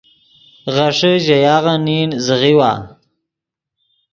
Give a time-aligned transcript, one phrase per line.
[0.73, 2.71] غیݰے ژے یاغے نین زیغیوا